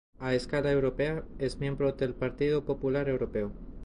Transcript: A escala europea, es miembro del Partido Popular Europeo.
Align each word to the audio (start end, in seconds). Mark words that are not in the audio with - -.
A 0.19 0.33
escala 0.33 0.71
europea, 0.71 1.23
es 1.37 1.59
miembro 1.59 1.91
del 1.91 2.15
Partido 2.15 2.65
Popular 2.65 3.07
Europeo. 3.07 3.51